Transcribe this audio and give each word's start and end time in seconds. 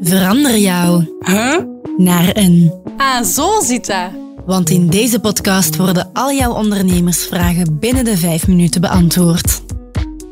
Verander 0.00 0.56
jou 0.58 1.04
Huh? 1.20 1.58
naar 1.96 2.30
een. 2.32 2.72
Ah, 2.96 3.22
zo 3.22 3.60
zit 3.60 3.86
dat. 3.86 4.10
Want 4.46 4.70
in 4.70 4.88
deze 4.90 5.20
podcast 5.20 5.76
worden 5.76 6.10
al 6.12 6.32
jouw 6.32 6.52
ondernemersvragen 6.52 7.78
binnen 7.78 8.04
de 8.04 8.16
vijf 8.16 8.48
minuten 8.48 8.80
beantwoord. 8.80 9.62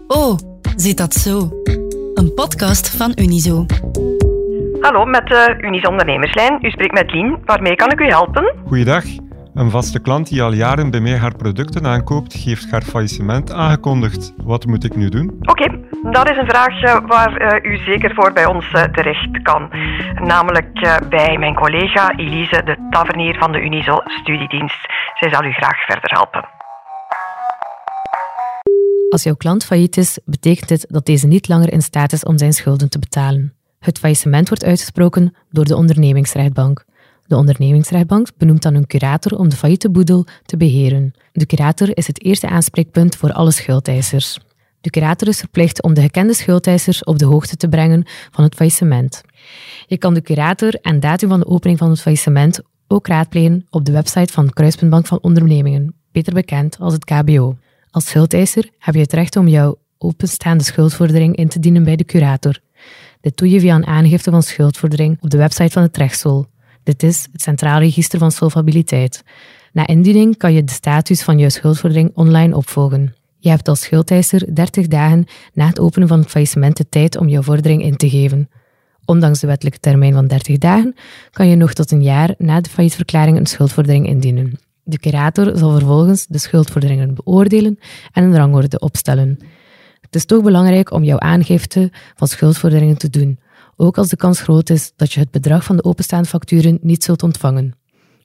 Oh, 0.07 0.39
zit 0.77 0.97
dat 0.97 1.15
zo? 1.15 1.51
Een 2.15 2.35
podcast 2.35 2.89
van 2.97 3.13
Unizo. 3.15 3.67
Hallo, 4.81 5.05
met 5.05 5.27
de 5.27 5.57
Unis 5.61 5.87
Ondernemerslijn. 5.87 6.59
U 6.63 6.71
spreekt 6.71 6.93
met 6.95 7.13
Lien. 7.13 7.39
Waarmee 7.45 7.75
kan 7.77 7.91
ik 7.91 8.01
u 8.01 8.07
helpen? 8.07 8.55
Goeiedag. 8.67 9.05
Een 9.55 9.71
vaste 9.71 9.99
klant 10.01 10.29
die 10.29 10.43
al 10.43 10.53
jaren 10.53 10.91
bij 10.91 11.01
mij 11.01 11.17
haar 11.17 11.37
producten 11.37 11.87
aankoopt, 11.87 12.33
heeft 12.33 12.71
haar 12.71 12.83
faillissement 12.83 13.53
aangekondigd. 13.53 14.33
Wat 14.45 14.67
moet 14.67 14.85
ik 14.85 14.97
nu 14.97 15.09
doen? 15.09 15.31
Oké, 15.43 15.79
dat 16.11 16.31
is 16.31 16.37
een 16.37 16.47
vraag 16.47 16.83
eh, 16.83 17.07
waar 17.07 17.37
eh, 17.37 17.73
u 17.73 17.77
zeker 17.77 18.15
voor 18.15 18.33
bij 18.33 18.47
ons 18.47 18.73
eh, 18.73 18.83
terecht 18.83 19.43
kan. 19.43 19.69
Namelijk 20.15 21.01
bij 21.09 21.39
mijn 21.39 21.55
collega 21.55 22.17
Elise 22.17 22.63
de 22.65 22.87
Tavernier 22.91 23.39
van 23.39 23.53
de 23.53 23.61
Unizo 23.61 24.01
Studiedienst. 24.05 24.87
Zij 25.15 25.31
zal 25.31 25.45
u 25.45 25.53
graag 25.53 25.85
verder 25.85 26.11
helpen. 26.11 26.45
Als 29.09 29.23
jouw 29.23 29.35
klant 29.35 29.65
failliet 29.65 29.97
is, 29.97 30.19
betekent 30.25 30.69
dit 30.69 30.87
dat 30.89 31.07
deze 31.07 31.27
niet 31.27 31.49
langer 31.49 31.73
in 31.73 31.83
staat 31.83 32.13
is 32.13 32.25
om 32.25 32.39
zijn 32.39 32.53
schulden 32.53 32.91
te 32.91 32.99
betalen. 32.99 33.55
Het 33.79 33.99
faillissement 33.99 34.49
wordt 34.49 34.65
uitgesproken 34.65 35.35
door 35.51 35.65
de 35.65 35.77
ondernemingsrechtbank. 35.77 36.85
De 37.27 37.37
ondernemingsrechtbank 37.37 38.29
benoemt 38.37 38.63
dan 38.63 38.75
een 38.75 38.87
curator 38.87 39.39
om 39.39 39.49
de 39.49 39.57
failliete 39.57 39.91
boedel 39.91 40.27
te 40.45 40.57
beheren. 40.57 41.15
De 41.33 41.47
curator 41.47 41.97
is 41.97 42.07
het 42.07 42.25
eerste 42.25 42.49
aanspreekpunt 42.49 43.17
voor 43.17 43.33
alle 43.33 43.51
schuldeisers. 43.51 44.39
De 44.83 44.91
curator 44.91 45.29
is 45.29 45.39
verplicht 45.39 45.83
om 45.83 45.95
de 45.95 46.01
gekende 46.01 46.35
schuldeisers 46.35 47.05
op 47.05 47.19
de 47.19 47.25
hoogte 47.25 47.57
te 47.57 47.69
brengen 47.69 48.05
van 48.31 48.45
het 48.45 48.55
faillissement. 48.55 49.23
Je 49.87 49.99
kan 49.99 50.15
de 50.15 50.23
curator 50.23 50.75
en 50.75 51.01
datum 51.01 51.29
van 51.29 51.41
de 51.41 51.47
opening 51.47 51.79
van 51.79 51.91
het 51.91 52.01
faillissement 52.01 52.61
ook 52.89 53.07
raadplegen 53.07 53.67
op 53.71 53.85
de 53.85 53.93
website 53.93 54.33
van 54.33 54.51
Kruispuntbank 54.51 55.07
van 55.07 55.19
Ondernemingen, 55.21 55.95
beter 56.13 56.35
bekend 56.35 56.77
als 56.79 56.93
het 56.93 57.05
KBO. 57.05 57.57
Als 57.91 58.07
schuldeiser 58.07 58.69
heb 58.79 58.95
je 58.95 59.01
het 59.01 59.13
recht 59.13 59.37
om 59.37 59.49
jouw 59.49 59.79
openstaande 59.99 60.65
schuldvordering 60.65 61.37
in 61.37 61.49
te 61.49 61.59
dienen 61.59 61.85
bij 61.85 61.97
de 61.97 62.05
curator. 62.05 62.59
Dit 63.21 63.37
doe 63.37 63.51
je 63.51 63.61
via 63.61 63.75
een 63.75 63.87
aangifte 63.87 64.31
van 64.31 64.43
schuldvordering 64.43 65.17
op 65.21 65.31
de 65.31 65.37
website 65.37 65.71
van 65.73 65.83
het 65.83 65.97
rechtsol. 65.97 66.47
Dit 66.83 67.03
is 67.03 67.29
het 67.33 67.43
Centraal 67.43 67.79
Register 67.79 68.19
van 68.19 68.33
Solvabiliteit. 68.33 69.23
Na 69.73 69.87
indiening 69.87 70.37
kan 70.37 70.53
je 70.53 70.65
de 70.65 70.73
status 70.73 71.23
van 71.23 71.39
jouw 71.39 71.49
schuldvordering 71.49 72.11
online 72.15 72.57
opvolgen. 72.57 73.15
Je 73.43 73.49
hebt 73.49 73.69
als 73.69 73.81
schuldeiser 73.81 74.55
30 74.55 74.87
dagen 74.87 75.25
na 75.53 75.67
het 75.67 75.81
openen 75.81 76.09
van 76.09 76.19
het 76.19 76.29
faillissement 76.29 76.77
de 76.77 76.89
tijd 76.89 77.17
om 77.17 77.29
jouw 77.29 77.43
vordering 77.43 77.83
in 77.83 77.97
te 77.97 78.11
geven. 78.11 78.49
Ondanks 79.05 79.41
de 79.41 79.47
wettelijke 79.47 79.81
termijn 79.81 80.13
van 80.13 80.27
30 80.27 80.59
dagen 80.59 80.95
kan 81.31 81.49
je 81.49 81.57
nog 81.57 81.73
tot 81.73 81.91
een 81.91 82.03
jaar 82.03 82.35
na 82.39 82.61
de 82.61 82.71
faillietverklaring 82.71 83.37
een 83.37 83.47
schuldvordering 83.47 84.07
indienen. 84.07 84.59
De 84.83 84.99
curator 84.99 85.57
zal 85.57 85.73
vervolgens 85.73 86.27
de 86.27 86.39
schuldvorderingen 86.39 87.15
beoordelen 87.15 87.79
en 88.13 88.25
een 88.25 88.37
rangorde 88.37 88.79
opstellen. 88.79 89.39
Het 90.01 90.15
is 90.15 90.25
toch 90.25 90.43
belangrijk 90.43 90.93
om 90.93 91.05
jouw 91.05 91.19
aangifte 91.19 91.91
van 92.15 92.29
schuldvorderingen 92.29 92.99
te 92.99 93.11
doen, 93.11 93.39
ook 93.77 93.99
als 93.99 94.09
de 94.09 94.17
kans 94.17 94.41
groot 94.41 94.71
is 94.71 94.93
dat 94.97 95.13
je 95.13 95.21
het 95.21 95.31
bedrag 95.31 95.65
van 95.65 95.77
de 95.77 95.85
openstaande 95.85 96.29
facturen 96.29 96.79
niet 96.83 97.05
zult 97.05 97.23
ontvangen. 97.23 97.75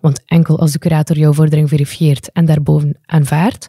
Want 0.02 0.22
enkel 0.26 0.60
als 0.60 0.72
de 0.72 0.80
curator 0.80 1.18
jouw 1.18 1.34
vordering 1.34 1.70
verifieert 1.70 2.32
en 2.32 2.46
daarboven 2.46 2.98
aanvaardt, 3.06 3.68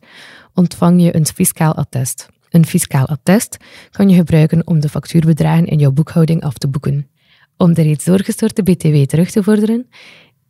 ontvang 0.54 1.02
je 1.02 1.16
een 1.16 1.26
fiscaal 1.26 1.74
attest. 1.74 2.28
Een 2.50 2.66
fiscaal 2.66 3.06
attest 3.06 3.56
kan 3.90 4.08
je 4.08 4.16
gebruiken 4.16 4.66
om 4.66 4.80
de 4.80 4.88
factuurbedragen 4.88 5.66
in 5.66 5.78
jouw 5.78 5.92
boekhouding 5.92 6.42
af 6.42 6.58
te 6.58 6.68
boeken. 6.68 7.08
Om 7.56 7.74
de 7.74 7.82
reeds 7.82 8.04
doorgestorte 8.04 8.62
BTW 8.62 9.02
terug 9.02 9.30
te 9.30 9.42
vorderen, 9.42 9.88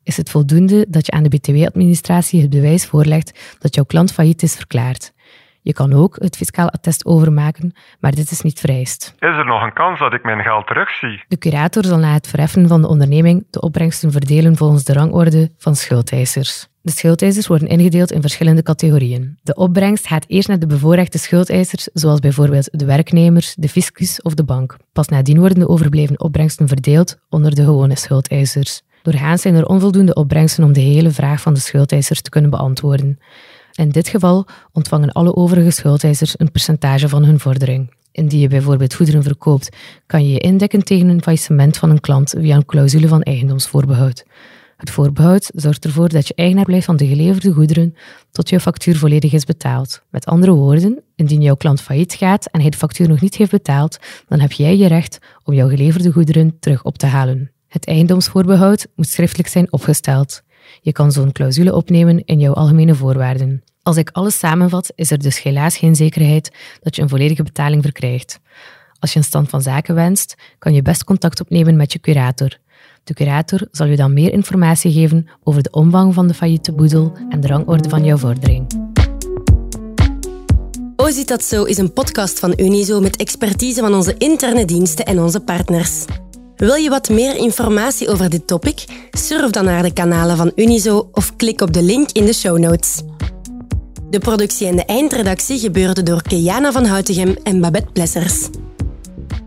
is 0.02 0.16
het 0.16 0.30
voldoende 0.30 0.86
dat 0.88 1.06
je 1.06 1.12
aan 1.12 1.22
de 1.22 1.28
BTW-administratie 1.28 2.40
het 2.40 2.50
bewijs 2.50 2.86
voorlegt 2.86 3.38
dat 3.58 3.74
jouw 3.74 3.84
klant 3.84 4.12
failliet 4.12 4.42
is 4.42 4.54
verklaard. 4.54 5.12
Je 5.62 5.72
kan 5.72 5.92
ook 5.92 6.16
het 6.18 6.36
fiscaal 6.36 6.70
attest 6.70 7.04
overmaken, 7.04 7.72
maar 8.00 8.12
dit 8.12 8.30
is 8.30 8.40
niet 8.40 8.60
vereist. 8.60 9.14
Is 9.18 9.28
er 9.28 9.46
nog 9.46 9.62
een 9.62 9.72
kans 9.72 9.98
dat 9.98 10.12
ik 10.12 10.22
mijn 10.24 10.42
geld 10.42 10.66
terugzie? 10.66 11.24
De 11.28 11.38
curator 11.38 11.84
zal 11.84 11.98
na 11.98 12.12
het 12.12 12.28
verheffen 12.28 12.68
van 12.68 12.80
de 12.80 12.88
onderneming 12.88 13.46
de 13.50 13.60
opbrengsten 13.60 14.12
verdelen 14.12 14.56
volgens 14.56 14.84
de 14.84 14.92
rangorde 14.92 15.50
van 15.58 15.76
schuldeisers. 15.76 16.68
De 16.82 16.94
schuldeisers 16.94 17.46
worden 17.46 17.68
ingedeeld 17.68 18.12
in 18.12 18.20
verschillende 18.20 18.62
categorieën. 18.62 19.38
De 19.42 19.54
opbrengst 19.54 20.06
gaat 20.06 20.24
eerst 20.28 20.48
naar 20.48 20.58
de 20.58 20.66
bevoorrechte 20.66 21.18
schuldeisers, 21.18 21.88
zoals 21.92 22.20
bijvoorbeeld 22.20 22.78
de 22.78 22.84
werknemers, 22.84 23.54
de 23.54 23.68
fiscus 23.68 24.22
of 24.22 24.34
de 24.34 24.44
bank. 24.44 24.76
Pas 24.92 25.08
nadien 25.08 25.38
worden 25.38 25.58
de 25.58 25.68
overbleven 25.68 26.20
opbrengsten 26.20 26.68
verdeeld 26.68 27.18
onder 27.28 27.54
de 27.54 27.64
gewone 27.64 27.96
schuldeisers. 27.96 28.82
Doorgaans 29.02 29.42
zijn 29.42 29.54
er 29.54 29.66
onvoldoende 29.66 30.14
opbrengsten 30.14 30.64
om 30.64 30.72
de 30.72 30.80
hele 30.80 31.10
vraag 31.10 31.40
van 31.40 31.54
de 31.54 31.60
schuldeisers 31.60 32.22
te 32.22 32.30
kunnen 32.30 32.50
beantwoorden. 32.50 33.18
In 33.78 33.88
dit 33.88 34.08
geval 34.08 34.46
ontvangen 34.72 35.12
alle 35.12 35.36
overige 35.36 35.70
schuldeisers 35.70 36.34
een 36.36 36.50
percentage 36.50 37.08
van 37.08 37.24
hun 37.24 37.40
vordering. 37.40 37.94
Indien 38.12 38.40
je 38.40 38.48
bijvoorbeeld 38.48 38.94
goederen 38.94 39.22
verkoopt, 39.22 39.76
kan 40.06 40.24
je 40.24 40.32
je 40.32 40.38
indekken 40.38 40.84
tegen 40.84 41.08
een 41.08 41.22
faillissement 41.22 41.76
van 41.76 41.90
een 41.90 42.00
klant 42.00 42.34
via 42.38 42.56
een 42.56 42.64
clausule 42.64 43.08
van 43.08 43.22
eigendomsvoorbehoud. 43.22 44.24
Het 44.76 44.90
voorbehoud 44.90 45.50
zorgt 45.54 45.84
ervoor 45.84 46.08
dat 46.08 46.28
je 46.28 46.34
eigenaar 46.34 46.64
blijft 46.64 46.84
van 46.84 46.96
de 46.96 47.06
geleverde 47.06 47.52
goederen 47.52 47.94
tot 48.30 48.48
je 48.48 48.60
factuur 48.60 48.96
volledig 48.96 49.32
is 49.32 49.44
betaald. 49.44 50.02
Met 50.10 50.26
andere 50.26 50.52
woorden, 50.52 51.02
indien 51.14 51.42
jouw 51.42 51.56
klant 51.56 51.80
failliet 51.80 52.14
gaat 52.14 52.46
en 52.46 52.60
hij 52.60 52.70
de 52.70 52.76
factuur 52.76 53.08
nog 53.08 53.20
niet 53.20 53.36
heeft 53.36 53.50
betaald, 53.50 53.98
dan 54.28 54.40
heb 54.40 54.52
jij 54.52 54.76
je 54.76 54.86
recht 54.86 55.18
om 55.44 55.54
jouw 55.54 55.68
geleverde 55.68 56.12
goederen 56.12 56.56
terug 56.60 56.82
op 56.82 56.98
te 56.98 57.06
halen. 57.06 57.50
Het 57.68 57.86
eigendomsvoorbehoud 57.86 58.86
moet 58.94 59.08
schriftelijk 59.08 59.48
zijn 59.48 59.72
opgesteld. 59.72 60.42
Je 60.80 60.92
kan 60.92 61.12
zo'n 61.12 61.32
clausule 61.32 61.74
opnemen 61.74 62.24
in 62.24 62.38
jouw 62.38 62.52
algemene 62.52 62.94
voorwaarden. 62.94 63.62
Als 63.82 63.96
ik 63.96 64.10
alles 64.12 64.38
samenvat, 64.38 64.92
is 64.94 65.10
er 65.10 65.18
dus 65.18 65.42
helaas 65.42 65.76
geen 65.76 65.96
zekerheid 65.96 66.50
dat 66.80 66.96
je 66.96 67.02
een 67.02 67.08
volledige 67.08 67.42
betaling 67.42 67.82
verkrijgt. 67.82 68.40
Als 68.98 69.12
je 69.12 69.18
een 69.18 69.24
stand 69.24 69.48
van 69.48 69.62
zaken 69.62 69.94
wenst, 69.94 70.34
kan 70.58 70.74
je 70.74 70.82
best 70.82 71.04
contact 71.04 71.40
opnemen 71.40 71.76
met 71.76 71.92
je 71.92 71.98
curator. 71.98 72.58
De 73.04 73.14
curator 73.14 73.68
zal 73.70 73.86
je 73.86 73.96
dan 73.96 74.12
meer 74.12 74.32
informatie 74.32 74.92
geven 74.92 75.28
over 75.44 75.62
de 75.62 75.70
omvang 75.70 76.14
van 76.14 76.26
de 76.26 76.34
failliete 76.34 76.72
boedel 76.72 77.16
en 77.28 77.40
de 77.40 77.46
rangorde 77.46 77.88
van 77.88 78.04
jouw 78.04 78.16
vordering. 78.16 78.66
Oh, 80.96 81.08
zit 81.08 81.28
dat 81.28 81.44
zo 81.44 81.64
is 81.64 81.78
een 81.78 81.92
podcast 81.92 82.38
van 82.38 82.52
Unizo 82.56 83.00
met 83.00 83.16
expertise 83.16 83.80
van 83.80 83.94
onze 83.94 84.14
interne 84.18 84.64
diensten 84.64 85.04
en 85.04 85.20
onze 85.20 85.40
partners. 85.40 86.04
Wil 86.58 86.74
je 86.74 86.90
wat 86.90 87.08
meer 87.08 87.36
informatie 87.36 88.08
over 88.08 88.30
dit 88.30 88.46
topic? 88.46 88.84
Surf 89.10 89.50
dan 89.50 89.64
naar 89.64 89.82
de 89.82 89.92
kanalen 89.92 90.36
van 90.36 90.52
Unizo 90.54 91.08
of 91.12 91.36
klik 91.36 91.60
op 91.60 91.72
de 91.72 91.82
link 91.82 92.10
in 92.12 92.24
de 92.24 92.32
show 92.32 92.58
notes. 92.58 93.02
De 94.10 94.18
productie 94.18 94.66
en 94.66 94.76
de 94.76 94.84
eindredactie 94.84 95.58
gebeurden 95.58 96.04
door 96.04 96.22
Keana 96.22 96.72
van 96.72 96.84
Houtegem 96.84 97.36
en 97.42 97.60
Babette 97.60 97.92
Plessers. 97.92 98.48